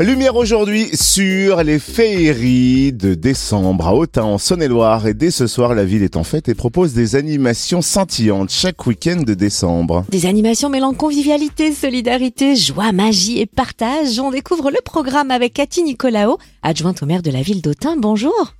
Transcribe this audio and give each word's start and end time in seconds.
Lumière 0.00 0.34
aujourd'hui 0.34 0.86
sur 0.96 1.62
les 1.62 1.78
féeries 1.78 2.92
de 2.92 3.14
décembre 3.14 3.86
à 3.86 3.94
Autun 3.94 4.24
en 4.24 4.38
Saône-et-Loire 4.38 5.06
et 5.06 5.14
dès 5.14 5.30
ce 5.30 5.46
soir 5.46 5.72
la 5.72 5.84
ville 5.84 6.02
est 6.02 6.16
en 6.16 6.24
fête 6.24 6.48
et 6.48 6.56
propose 6.56 6.94
des 6.94 7.14
animations 7.14 7.80
scintillantes 7.80 8.50
chaque 8.50 8.88
week-end 8.88 9.22
de 9.24 9.34
décembre. 9.34 10.04
Des 10.08 10.26
animations 10.26 10.68
mêlant 10.68 10.94
convivialité, 10.94 11.70
solidarité, 11.70 12.56
joie, 12.56 12.90
magie 12.90 13.40
et 13.40 13.46
partage. 13.46 14.18
On 14.18 14.32
découvre 14.32 14.72
le 14.72 14.80
programme 14.84 15.30
avec 15.30 15.52
Cathy 15.52 15.84
Nicolao, 15.84 16.38
adjointe 16.64 17.00
au 17.04 17.06
maire 17.06 17.22
de 17.22 17.30
la 17.30 17.42
ville 17.42 17.62
d'Autun. 17.62 17.94
Bonjour. 17.96 18.54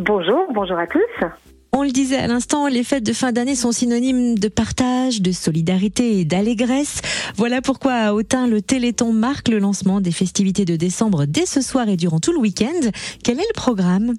Bonjour, 0.00 0.46
bonjour 0.54 0.78
à 0.78 0.86
tous. 0.86 1.47
On 1.72 1.82
le 1.82 1.90
disait 1.90 2.16
à 2.16 2.26
l'instant, 2.26 2.66
les 2.66 2.82
fêtes 2.82 3.04
de 3.04 3.12
fin 3.12 3.30
d'année 3.30 3.54
sont 3.54 3.72
synonymes 3.72 4.38
de 4.38 4.48
partage, 4.48 5.20
de 5.20 5.32
solidarité 5.32 6.18
et 6.18 6.24
d'allégresse. 6.24 7.02
Voilà 7.36 7.60
pourquoi 7.60 7.92
à 7.92 8.12
Autun, 8.14 8.46
le 8.46 8.62
Téléthon 8.62 9.12
marque 9.12 9.48
le 9.48 9.58
lancement 9.58 10.00
des 10.00 10.12
festivités 10.12 10.64
de 10.64 10.76
décembre 10.76 11.26
dès 11.26 11.46
ce 11.46 11.60
soir 11.60 11.88
et 11.88 11.96
durant 11.96 12.20
tout 12.20 12.32
le 12.32 12.38
week-end. 12.38 12.90
Quel 13.22 13.38
est 13.38 13.48
le 13.48 13.54
programme? 13.54 14.14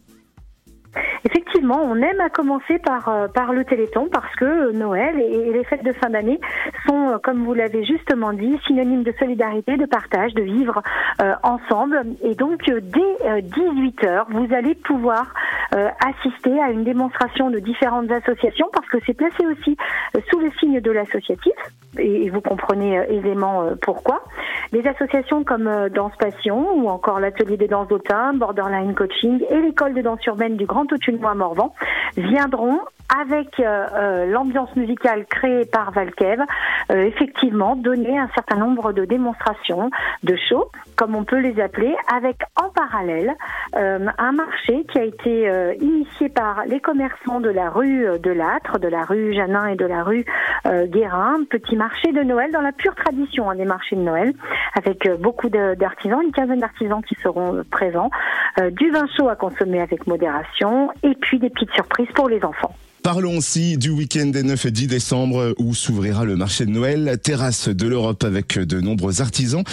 Effectivement, 1.25 1.81
on 1.83 1.95
aime 1.97 2.21
à 2.21 2.29
commencer 2.29 2.79
par, 2.79 3.09
euh, 3.09 3.27
par 3.27 3.51
le 3.51 3.65
Téléthon 3.65 4.07
parce 4.11 4.33
que 4.35 4.71
Noël 4.71 5.19
et, 5.19 5.51
les 5.51 5.63
fêtes 5.65 5.83
de 5.83 5.91
fin 5.93 6.09
d'année 6.09 6.39
sont, 6.87 7.09
euh, 7.09 7.17
comme 7.21 7.43
vous 7.43 7.53
l'avez 7.53 7.83
justement 7.83 8.31
dit, 8.31 8.57
synonymes 8.65 9.03
de 9.03 9.13
solidarité, 9.19 9.75
de 9.75 9.85
partage, 9.85 10.33
de 10.33 10.43
vivre 10.43 10.81
euh, 11.21 11.33
ensemble. 11.43 12.03
Et 12.23 12.35
donc, 12.35 12.63
dès 12.65 13.41
18h, 13.41 14.25
vous 14.29 14.53
allez 14.53 14.75
pouvoir 14.75 15.33
assister 15.71 16.59
à 16.61 16.71
une 16.71 16.83
démonstration 16.83 17.49
de 17.49 17.59
différentes 17.59 18.11
associations 18.11 18.67
parce 18.73 18.87
que 18.87 18.97
c'est 19.05 19.13
placé 19.13 19.45
aussi 19.45 19.77
sous 20.29 20.39
le 20.39 20.51
signe 20.59 20.79
de 20.81 20.91
l'associatif 20.91 21.53
et 21.97 22.29
vous 22.29 22.41
comprenez 22.41 22.95
aisément 23.09 23.69
pourquoi. 23.81 24.23
Des 24.71 24.85
associations 24.87 25.43
comme 25.43 25.89
Danse 25.89 26.15
Passion 26.17 26.73
ou 26.75 26.89
encore 26.89 27.19
l'atelier 27.19 27.57
des 27.57 27.67
danses 27.67 27.87
d'Autun, 27.87 28.33
Borderline 28.33 28.93
Coaching 28.95 29.41
et 29.49 29.61
l'école 29.61 29.93
de 29.93 30.01
danse 30.01 30.25
urbaine 30.25 30.57
du 30.57 30.65
Grand 30.65 30.91
Autunois 30.91 31.35
Morvan 31.35 31.73
viendront 32.17 32.79
avec 33.17 33.59
euh, 33.59 33.87
euh, 33.93 34.25
l'ambiance 34.27 34.73
musicale 34.75 35.25
créée 35.25 35.65
par 35.65 35.91
Valkev, 35.91 36.41
euh, 36.91 37.05
effectivement 37.05 37.75
donner 37.75 38.17
un 38.17 38.29
certain 38.35 38.57
nombre 38.57 38.93
de 38.93 39.05
démonstrations, 39.05 39.89
de 40.23 40.35
shows, 40.35 40.69
comme 40.95 41.15
on 41.15 41.23
peut 41.23 41.39
les 41.39 41.59
appeler, 41.59 41.95
avec 42.15 42.37
en 42.55 42.69
parallèle 42.69 43.33
un 43.73 44.31
marché 44.31 44.85
qui 44.91 44.97
a 44.97 45.03
été 45.03 45.75
initié 45.79 46.27
par 46.29 46.63
les 46.65 46.79
commerçants 46.79 47.39
de 47.39 47.49
la 47.49 47.69
rue 47.69 48.05
de 48.19 48.31
Lâtre, 48.31 48.79
de 48.79 48.87
la 48.87 49.03
rue 49.03 49.33
Janin 49.33 49.67
et 49.67 49.75
de 49.75 49.85
la 49.85 50.03
rue 50.03 50.25
Guérin, 50.65 51.37
petit 51.49 51.75
marché 51.75 52.11
de 52.11 52.21
Noël 52.23 52.51
dans 52.51 52.61
la 52.61 52.71
pure 52.71 52.95
tradition 52.95 53.49
hein, 53.49 53.55
des 53.55 53.65
marchés 53.65 53.95
de 53.95 54.01
Noël, 54.01 54.33
avec 54.75 55.09
beaucoup 55.19 55.49
d'artisans, 55.49 56.21
une 56.21 56.31
quinzaine 56.31 56.59
d'artisans 56.59 57.01
qui 57.01 57.15
seront 57.15 57.63
présents, 57.71 58.09
du 58.71 58.89
vin 58.89 59.05
chaud 59.15 59.29
à 59.29 59.35
consommer 59.35 59.81
avec 59.81 60.07
modération, 60.07 60.91
et 61.03 61.15
puis 61.15 61.39
des 61.39 61.49
petites 61.49 61.71
surprises 61.71 62.11
pour 62.15 62.27
les 62.27 62.43
enfants. 62.43 62.73
Parlons 63.11 63.37
aussi 63.37 63.79
du 63.79 63.89
week-end 63.89 64.27
des 64.27 64.43
9 64.43 64.67
et 64.67 64.69
10 64.69 64.85
décembre 64.85 65.55
où 65.57 65.73
s'ouvrira 65.73 66.25
le 66.25 66.35
marché 66.35 66.67
de 66.67 66.69
Noël, 66.69 67.17
terrasse 67.19 67.67
de 67.67 67.87
l'Europe 67.87 68.23
avec 68.23 68.59
de 68.59 68.81
nombreux 68.81 69.19
artisans. 69.19 69.63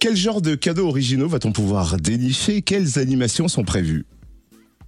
Quel 0.00 0.16
genre 0.16 0.40
de 0.40 0.54
cadeaux 0.54 0.88
originaux 0.88 1.28
va-t-on 1.28 1.52
pouvoir 1.52 1.98
dénicher? 1.98 2.62
Quelles 2.62 2.98
animations 2.98 3.48
sont 3.48 3.64
prévues? 3.64 4.06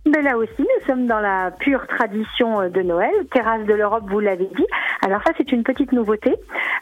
Mais 0.06 0.22
là 0.22 0.38
aussi, 0.38 0.60
nous 0.60 0.86
sommes 0.86 1.06
dans 1.06 1.20
la 1.20 1.50
pure 1.50 1.86
tradition 1.86 2.62
euh, 2.62 2.68
de 2.70 2.80
Noël. 2.80 3.12
Terrasse 3.30 3.66
de 3.66 3.74
l'Europe, 3.74 4.04
vous 4.08 4.20
l'avez 4.20 4.48
dit. 4.56 4.66
Alors 5.04 5.20
ça, 5.22 5.32
c'est 5.36 5.52
une 5.52 5.62
petite 5.62 5.92
nouveauté, 5.92 6.34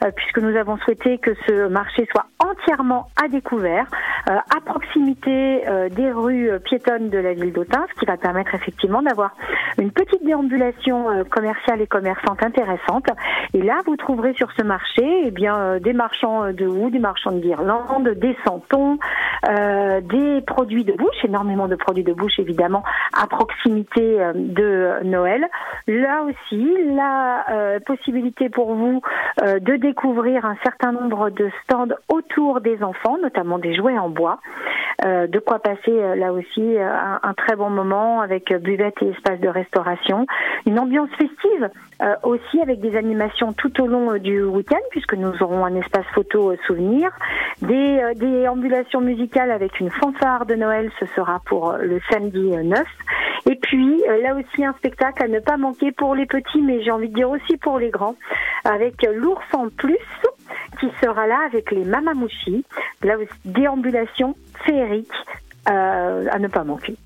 euh, 0.05 0.11
puisque 0.15 0.39
nous 0.39 0.57
avons 0.57 0.77
souhaité 0.79 1.19
que 1.19 1.33
ce 1.47 1.67
marché 1.67 2.07
soit 2.13 2.27
entièrement 2.39 3.09
à 3.21 3.27
découvert, 3.29 3.87
euh, 4.29 4.37
à 4.37 4.61
proximité 4.65 5.65
des 5.91 6.11
rues 6.13 6.51
piétonnes 6.65 7.11
de 7.11 7.19
la 7.19 7.35
ville 7.35 7.53
d'Autun, 7.53 7.85
ce 7.93 8.01
qui 8.01 8.07
va 8.07 8.17
permettre 8.17 8.55
effectivement 8.55 9.03
d'avoir 9.03 9.35
une 9.79 9.91
petite 9.91 10.25
déambulation 10.25 11.25
commerciale 11.31 11.81
et 11.81 11.87
commerçante 11.87 12.43
intéressante. 12.43 13.06
Et 13.55 13.62
là, 13.62 13.81
vous 13.87 13.97
trouverez 13.97 14.34
sur 14.34 14.50
ce 14.53 14.62
marché 14.62 15.23
eh 15.25 15.31
bien, 15.31 15.78
des 15.78 15.93
marchands 15.93 16.53
de 16.53 16.67
houx, 16.67 16.91
des 16.91 16.99
marchands 16.99 17.33
de 17.33 17.41
guirlandes, 17.41 18.09
des 18.09 18.37
santons, 18.45 18.99
des 19.43 20.41
produits 20.47 20.84
de 20.84 20.93
bouche, 20.93 21.25
énormément 21.25 21.69
de 21.69 21.77
produits 21.77 22.05
de 22.05 22.12
bouche 22.12 22.39
évidemment 22.39 22.83
à 23.12 23.27
proximité 23.27 24.21
euh, 24.21 24.33
de 24.34 25.05
Noël. 25.05 25.47
Là 25.87 26.25
aussi, 26.25 26.69
la 26.95 27.45
euh, 27.50 27.81
possibilité 27.81 28.49
pour 28.49 28.75
vous 28.75 29.00
euh, 29.43 29.59
de 29.59 29.77
découvrir 29.77 30.45
un 30.45 30.56
certain 30.62 30.93
nombre 30.93 31.31
de 31.31 31.50
stands 31.65 31.95
autour 32.09 32.61
des 32.61 32.83
enfants, 32.83 33.19
notamment 33.23 33.59
des 33.59 33.75
jouets 33.75 33.99
en 33.99 34.09
bois. 34.09 34.41
De 35.03 35.39
quoi 35.39 35.59
passer 35.59 36.17
là 36.17 36.33
aussi 36.33 36.77
un, 36.79 37.34
très 37.34 37.57
bon 37.57 37.71
moment 37.71 38.21
avec 38.21 38.53
buvette 38.62 38.95
et 39.03 39.09
espace 39.11 39.39
de 39.41 39.49
restauration. 39.49 40.27
Une 40.67 40.79
ambiance 40.79 41.11
festive 41.19 41.69
aussi 42.23 42.61
avec 42.61 42.81
des 42.81 42.97
animations 42.97 43.53
tout 43.53 43.81
au 43.83 43.87
long 43.87 44.17
du 44.17 44.43
week-end 44.43 44.81
puisque 44.91 45.15
nous 45.15 45.43
aurons 45.43 45.65
un 45.65 45.75
espace 45.77 46.06
photo 46.15 46.55
souvenir, 46.67 47.11
des, 47.62 48.01
des 48.17 48.49
ambulations 48.49 49.01
musicales 49.01 49.51
avec 49.51 49.81
une 49.81 49.91
fanfare 49.91 50.47
de 50.47 50.55
Noël, 50.55 50.91
ce 50.99 51.06
sera 51.06 51.41
pour 51.47 51.75
le 51.81 52.01
samedi 52.11 52.51
9. 52.51 52.85
Et 53.47 53.55
puis 53.55 54.03
euh, 54.09 54.23
là 54.23 54.35
aussi 54.35 54.65
un 54.65 54.73
spectacle 54.75 55.23
à 55.23 55.29
ne 55.29 55.39
pas 55.39 55.56
manquer 55.56 55.93
pour 55.93 56.15
les 56.15 56.27
petits, 56.27 56.62
mais 56.62 56.83
j'ai 56.83 56.91
envie 56.91 57.09
de 57.09 57.15
dire 57.15 57.31
aussi 57.31 57.56
pour 57.56 57.79
les 57.79 57.91
grands, 57.91 58.17
avec 58.65 59.06
l'ours 59.15 59.47
en 59.53 59.69
plus 59.69 59.99
qui 60.81 60.91
sera 61.01 61.27
là 61.27 61.39
avec 61.47 61.71
les 61.71 61.85
mamamouchis, 61.85 62.65
là 63.03 63.17
aussi 63.19 63.31
déambulation 63.45 64.34
féerique 64.65 65.12
euh, 65.69 66.27
à 66.31 66.39
ne 66.39 66.49
pas 66.49 66.65
manquer. 66.65 66.97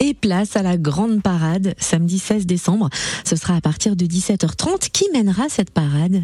Et 0.00 0.14
place 0.14 0.56
à 0.56 0.62
la 0.62 0.76
grande 0.76 1.22
parade 1.22 1.74
samedi 1.78 2.18
16 2.18 2.46
décembre. 2.46 2.88
Ce 3.24 3.36
sera 3.36 3.54
à 3.54 3.60
partir 3.60 3.94
de 3.94 4.04
17h30. 4.04 4.90
Qui 4.90 5.08
mènera 5.12 5.48
cette 5.48 5.72
parade 5.72 6.22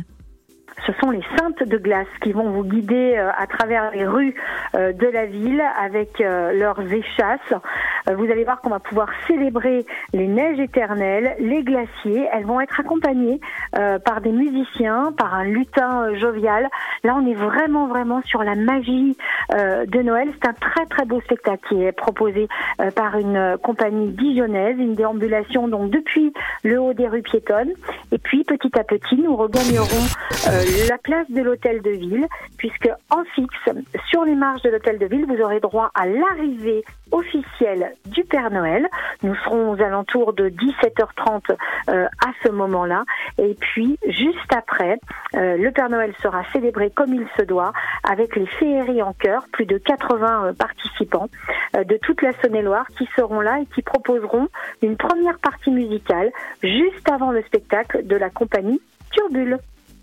ce 0.87 0.93
sont 1.03 1.11
les 1.11 1.23
saintes 1.37 1.69
de 1.69 1.77
glace 1.77 2.07
qui 2.23 2.33
vont 2.33 2.51
vous 2.51 2.65
guider 2.65 3.17
euh, 3.19 3.31
à 3.37 3.47
travers 3.47 3.91
les 3.91 4.07
rues 4.07 4.35
euh, 4.75 4.93
de 4.93 5.07
la 5.07 5.27
ville 5.27 5.63
avec 5.77 6.19
leurs 6.21 6.81
échasses. 6.81 7.53
Vous 8.17 8.31
allez 8.31 8.45
voir 8.45 8.61
qu'on 8.61 8.71
va 8.71 8.79
pouvoir 8.79 9.09
célébrer 9.27 9.85
les 10.13 10.27
neiges 10.27 10.59
éternelles, 10.59 11.37
les 11.39 11.63
glaciers. 11.63 12.29
Elles 12.33 12.45
vont 12.45 12.61
être 12.61 12.81
accompagnées 12.81 13.41
par 13.73 14.21
des 14.21 14.33
musiciens, 14.33 15.13
par 15.17 15.35
un 15.35 15.45
lutin 15.45 16.15
jovial. 16.15 16.69
Là, 17.05 17.17
on 17.17 17.27
est 17.27 17.35
vraiment, 17.35 17.87
vraiment 17.87 18.23
sur 18.23 18.43
la 18.43 18.55
magie 18.55 19.17
de 19.51 20.03
Noël. 20.03 20.29
C'est 20.41 20.49
un 20.49 20.55
très, 20.55 20.87
très 20.87 21.05
beau 21.05 21.21
spectacle 21.21 21.69
qui 21.69 21.83
est 21.83 21.93
proposé 21.93 22.49
par 22.95 23.19
une 23.19 23.57
compagnie 23.63 24.09
dijonnaise, 24.09 24.77
une 24.79 24.95
déambulation 24.95 25.69
donc 25.69 25.91
depuis 25.91 26.33
le 26.65 26.81
haut 26.81 26.95
des 26.95 27.09
rues 27.09 27.23
piétonnes. 27.23 27.73
Et 28.13 28.19
puis, 28.19 28.45
petit 28.45 28.71
à 28.79 28.85
petit, 28.85 29.17
nous 29.17 29.37
regagnerons 29.37 30.07
la 30.89 30.99
place 30.99 31.31
de 31.31 31.43
l'hôtel 31.43 31.83
de 31.83 31.91
ville, 31.91 32.27
puisque 32.57 32.89
en 33.11 33.25
fixe, 33.35 33.69
sur 34.09 34.25
les 34.25 34.35
marges 34.35 34.63
de 34.63 34.71
l'hôtel 34.71 34.99
de 34.99 35.07
ville, 35.07 35.27
vous 35.27 35.43
aurez 35.43 35.61
droit 35.61 35.91
à 35.95 36.07
l'arrivée 36.07 36.85
officielle 37.13 37.95
du 38.07 38.25
Père 38.25 38.51
Noël. 38.51 38.89
Nous 39.23 39.35
serons 39.45 39.73
aux 39.73 39.83
alentours 39.83 40.33
de 40.33 40.49
17h30 40.49 41.57
euh, 41.89 42.07
à 42.25 42.31
ce 42.43 42.51
moment-là. 42.51 43.05
Et 43.39 43.55
puis, 43.55 43.99
juste 44.09 44.53
après, 44.55 44.99
euh, 45.35 45.57
le 45.57 45.71
Père 45.71 45.91
Noël 45.91 46.13
sera 46.23 46.43
célébré 46.53 46.91
comme 46.91 47.15
il 47.15 47.27
se 47.37 47.43
doit, 47.43 47.73
avec 48.05 48.37
les 48.37 48.47
féeries 48.47 49.03
en 49.03 49.13
chœur, 49.13 49.47
plus 49.53 49.67
de 49.67 49.79
80 49.79 50.47
euh, 50.47 50.53
participants 50.53 51.29
de 51.75 51.97
toute 51.99 52.23
la 52.23 52.33
Saône-et-Loire 52.41 52.87
qui 52.97 53.09
seront 53.17 53.41
là 53.41 53.61
et 53.61 53.67
qui 53.67 53.83
proposeront 53.83 54.49
une 54.83 54.97
première 54.97 55.39
partie 55.39 55.71
musicale 55.71 56.31
juste 56.63 57.09
avant 57.11 57.31
le 57.31 57.43
spectacle 57.43 58.07
de 58.07 58.17
la 58.17 58.31
compagnie 58.31 58.81
Turbule. 59.11 59.59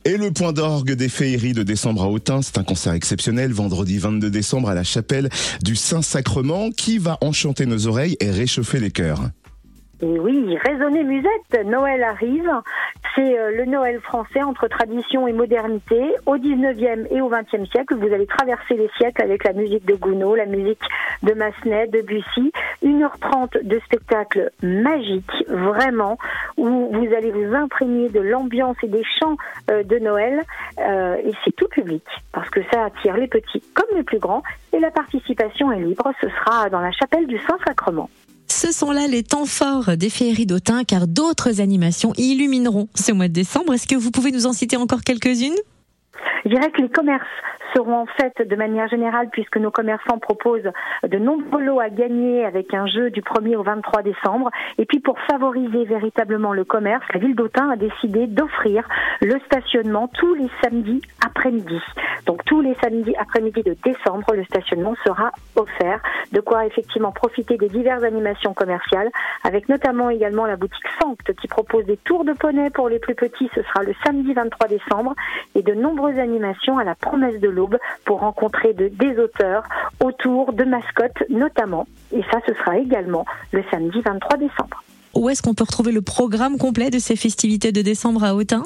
Et 0.07 0.17
le 0.17 0.29
point 0.29 0.53
d'orgue 0.53 0.91
des 0.91 1.09
féeries 1.09 1.53
de 1.53 1.63
décembre 1.63 2.03
à 2.03 2.07
Autun, 2.07 2.43
c'est 2.43 2.59
un 2.59 2.63
concert 2.63 2.93
exceptionnel, 2.93 3.51
vendredi 3.51 3.97
22 3.97 4.29
décembre 4.29 4.69
à 4.69 4.75
la 4.75 4.83
chapelle 4.83 5.29
du 5.63 5.75
Saint-Sacrement, 5.75 6.69
qui 6.69 6.99
va 6.99 7.17
enchanter 7.21 7.65
nos 7.65 7.87
oreilles 7.87 8.15
et 8.19 8.29
réchauffer 8.29 8.79
les 8.79 8.91
cœurs? 8.91 9.31
Et 10.03 10.19
oui, 10.19 10.55
raisonnez 10.63 11.03
musette, 11.03 11.65
Noël 11.65 12.03
arrive. 12.03 12.51
C'est 13.15 13.39
euh, 13.39 13.51
le 13.51 13.65
Noël 13.65 14.01
français 14.01 14.43
entre 14.43 14.67
tradition 14.67 15.27
et 15.27 15.33
modernité. 15.33 16.15
Au 16.25 16.37
19e 16.37 17.07
et 17.11 17.21
au 17.21 17.29
20e 17.29 17.65
siècle, 17.71 17.95
vous 17.95 18.13
allez 18.13 18.25
traverser 18.25 18.75
les 18.75 18.89
siècles 18.97 19.21
avec 19.21 19.45
la 19.45 19.53
musique 19.53 19.85
de 19.85 19.95
Gounod, 19.95 20.35
la 20.35 20.45
musique 20.45 20.81
de 21.23 21.33
Massenet, 21.33 21.87
de 21.87 22.01
Bussy. 22.01 22.51
1h30 22.83 23.63
de 23.63 23.79
spectacle 23.85 24.51
magique, 24.61 25.31
vraiment, 25.47 26.17
où 26.57 26.89
vous 26.91 27.13
allez 27.15 27.31
vous 27.31 27.55
imprégner 27.55 28.09
de 28.09 28.19
l'ambiance 28.19 28.77
et 28.83 28.87
des 28.87 29.03
chants 29.19 29.37
euh, 29.71 29.83
de 29.83 29.97
Noël. 29.99 30.43
Euh, 30.79 31.15
et 31.23 31.31
c'est 31.43 31.55
tout 31.55 31.67
public, 31.69 32.03
parce 32.33 32.49
que 32.49 32.59
ça 32.71 32.85
attire 32.85 33.15
les 33.15 33.27
petits 33.27 33.63
comme 33.73 33.95
les 33.95 34.03
plus 34.03 34.19
grands. 34.19 34.43
Et 34.73 34.79
la 34.79 34.91
participation 34.91 35.71
est 35.71 35.79
libre. 35.79 36.11
Ce 36.21 36.27
sera 36.27 36.69
dans 36.69 36.81
la 36.81 36.91
chapelle 36.91 37.27
du 37.27 37.39
Saint-Sacrement. 37.39 38.09
Ce 38.57 38.71
sont 38.71 38.91
là 38.91 39.05
les 39.07 39.21
temps 39.21 39.45
forts 39.45 39.97
des 39.97 40.09
féeries 40.09 40.45
d'Autun 40.45 40.85
car 40.85 41.07
d'autres 41.07 41.59
animations 41.59 42.13
illumineront 42.15 42.87
ce 42.95 43.11
mois 43.11 43.27
de 43.27 43.33
décembre. 43.33 43.73
Est-ce 43.73 43.85
que 43.85 43.97
vous 43.97 44.11
pouvez 44.11 44.31
nous 44.31 44.45
en 44.45 44.53
citer 44.53 44.77
encore 44.77 45.03
quelques-unes? 45.03 45.57
Je 46.45 46.51
dirais 46.51 46.69
que 46.69 46.79
les 46.79 46.89
commerces 46.89 47.25
seront 47.75 48.01
en 48.01 48.05
fait 48.05 48.47
de 48.47 48.55
manière 48.55 48.87
générale, 48.87 49.29
puisque 49.31 49.57
nos 49.57 49.71
commerçants 49.71 50.19
proposent 50.19 50.71
de 51.03 51.17
nombreux 51.17 51.63
lots 51.63 51.79
à 51.79 51.89
gagner 51.89 52.45
avec 52.45 52.71
un 52.75 52.85
jeu 52.85 53.09
du 53.09 53.21
1er 53.21 53.55
au 53.55 53.63
23 53.63 54.03
décembre. 54.03 54.51
Et 54.77 54.85
puis 54.85 54.99
pour 54.99 55.19
favoriser 55.21 55.85
véritablement 55.85 56.53
le 56.53 56.63
commerce, 56.63 57.03
la 57.13 57.19
ville 57.19 57.35
d'Autun 57.35 57.71
a 57.71 57.75
décidé 57.75 58.27
d'offrir 58.27 58.87
le 59.21 59.39
stationnement 59.47 60.07
tous 60.07 60.35
les 60.35 60.49
samedis 60.63 61.01
après-midi. 61.25 61.81
Donc 62.27 62.45
tous 62.45 62.61
les 62.61 62.75
samedis 62.75 63.15
après-midi 63.17 63.63
de 63.63 63.75
décembre, 63.83 64.33
le 64.35 64.43
stationnement 64.45 64.95
sera 65.03 65.31
offert. 65.55 65.99
De 66.31 66.41
quoi 66.41 66.67
effectivement 66.67 67.11
profiter 67.11 67.57
des 67.57 67.69
diverses 67.69 68.03
animations 68.03 68.53
commerciales, 68.53 69.09
avec 69.43 69.67
notamment 69.67 70.11
également 70.11 70.45
la 70.45 70.57
boutique 70.57 70.85
Sancte 71.01 71.33
qui 71.33 71.47
propose 71.47 71.85
des 71.85 71.97
tours 71.97 72.23
de 72.23 72.33
poney 72.33 72.69
pour 72.69 72.87
les 72.87 72.99
plus 72.99 73.15
petits. 73.15 73.49
Ce 73.55 73.63
sera 73.63 73.83
le 73.83 73.93
samedi 74.05 74.33
23 74.33 74.67
décembre 74.67 75.15
et 75.55 75.63
de 75.63 75.73
nombreuses 75.73 76.19
animations 76.19 76.34
à 76.43 76.83
la 76.83 76.95
promesse 76.95 77.39
de 77.39 77.49
l'aube 77.49 77.77
pour 78.05 78.19
rencontrer 78.19 78.73
de, 78.73 78.89
des 78.89 79.17
auteurs 79.19 79.63
autour 80.03 80.53
de 80.53 80.63
mascottes 80.63 81.23
notamment. 81.29 81.87
Et 82.11 82.21
ça, 82.31 82.39
ce 82.47 82.53
sera 82.53 82.77
également 82.77 83.25
le 83.51 83.63
samedi 83.71 84.01
23 84.01 84.37
décembre. 84.37 84.83
Où 85.13 85.29
est-ce 85.29 85.41
qu'on 85.41 85.53
peut 85.53 85.63
retrouver 85.63 85.91
le 85.91 86.01
programme 86.01 86.57
complet 86.57 86.89
de 86.89 86.99
ces 86.99 87.15
festivités 87.15 87.71
de 87.71 87.81
décembre 87.81 88.23
à 88.23 88.35
Autun? 88.35 88.63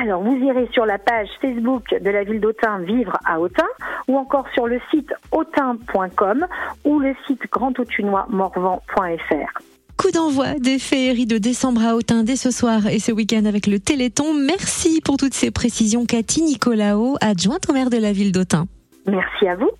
Alors, 0.00 0.22
vous 0.22 0.36
irez 0.36 0.68
sur 0.72 0.86
la 0.86 0.98
page 0.98 1.28
Facebook 1.40 1.94
de 2.00 2.10
la 2.10 2.24
ville 2.24 2.40
d'Autun, 2.40 2.78
Vivre 2.78 3.18
à 3.24 3.40
Autun, 3.40 3.66
ou 4.08 4.16
encore 4.16 4.46
sur 4.54 4.66
le 4.66 4.80
site 4.90 5.12
autun.com 5.32 6.46
ou 6.84 7.00
le 7.00 7.14
site 7.26 7.42
grandautunois-morvan.fr. 7.50 9.79
D'envoi 10.12 10.54
des 10.58 10.78
féeries 10.78 11.26
de 11.26 11.38
décembre 11.38 11.82
à 11.84 11.94
Autun 11.94 12.24
dès 12.24 12.34
ce 12.34 12.50
soir 12.50 12.86
et 12.86 12.98
ce 12.98 13.12
week-end 13.12 13.44
avec 13.44 13.66
le 13.66 13.78
Téléthon. 13.78 14.34
Merci 14.34 15.00
pour 15.04 15.16
toutes 15.16 15.34
ces 15.34 15.50
précisions, 15.50 16.04
Cathy 16.04 16.42
Nicolao, 16.42 17.16
adjointe 17.20 17.68
au 17.68 17.72
maire 17.72 17.90
de 17.90 17.96
la 17.96 18.12
ville 18.12 18.32
d'Autun. 18.32 18.66
Merci 19.06 19.46
à 19.46 19.56
vous. 19.56 19.70